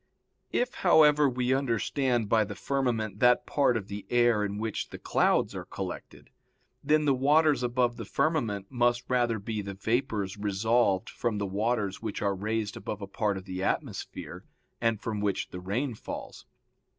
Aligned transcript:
If, 0.51 0.73
however, 0.81 1.29
we 1.29 1.53
understand 1.53 2.27
by 2.27 2.43
the 2.43 2.55
firmament 2.55 3.19
that 3.19 3.45
part 3.45 3.77
of 3.77 3.87
the 3.87 4.07
air 4.09 4.43
in 4.43 4.57
which 4.57 4.89
the 4.89 4.97
clouds 4.97 5.53
are 5.53 5.65
collected, 5.65 6.31
then 6.83 7.05
the 7.05 7.13
waters 7.13 7.61
above 7.61 7.97
the 7.97 8.05
firmament 8.05 8.71
must 8.71 9.05
rather 9.07 9.37
be 9.37 9.61
the 9.61 9.75
vapors 9.75 10.37
resolved 10.39 11.07
from 11.11 11.37
the 11.37 11.45
waters 11.45 12.01
which 12.01 12.19
are 12.23 12.33
raised 12.33 12.75
above 12.75 13.03
a 13.03 13.05
part 13.05 13.37
of 13.37 13.45
the 13.45 13.61
atmosphere, 13.61 14.43
and 14.81 14.99
from 14.99 15.21
which 15.21 15.49
the 15.49 15.59
rain 15.59 15.93
falls. 15.93 16.47